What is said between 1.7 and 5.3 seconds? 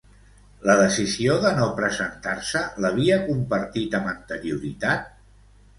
presentar-se l'havia compartit amb anterioritat?